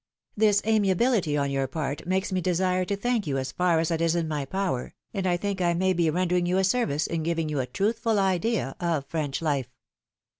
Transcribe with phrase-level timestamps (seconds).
[0.35, 1.53] This amiability on 14 authok's preface.
[1.53, 4.95] your part makes me desire to thank you as far as is in my power,
[5.13, 8.17] and I think I may be rendering you a service in giving you a truthful
[8.17, 9.67] idea of French life.